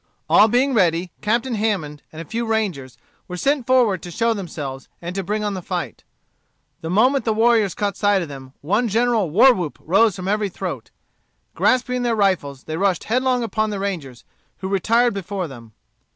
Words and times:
All 0.27 0.47
being 0.47 0.73
ready, 0.73 1.11
Captain 1.21 1.53
Hammond, 1.53 2.01
and 2.11 2.19
a 2.19 2.25
few 2.25 2.43
rangers, 2.47 2.97
were 3.27 3.37
sent 3.37 3.67
forward 3.67 4.01
to 4.01 4.09
show 4.09 4.33
themselves, 4.33 4.89
and 4.99 5.13
to 5.13 5.21
bring 5.23 5.43
on 5.43 5.53
the 5.53 5.61
fight. 5.61 6.03
The 6.81 6.89
moment 6.89 7.23
the 7.23 7.35
warriors 7.35 7.75
caught 7.75 7.95
sight 7.95 8.23
of 8.23 8.27
them, 8.27 8.53
one 8.61 8.87
general 8.87 9.29
war 9.29 9.53
whoop 9.53 9.77
rose 9.79 10.15
from 10.15 10.27
every 10.27 10.49
throat. 10.49 10.89
Grasping 11.53 12.01
their 12.01 12.15
rifles, 12.15 12.63
they 12.63 12.77
rushed 12.77 13.03
headlong 13.03 13.43
upon 13.43 13.69
the 13.69 13.77
rangers, 13.77 14.23
who 14.57 14.67
retired 14.69 15.13
before 15.13 15.47
them. 15.47 15.71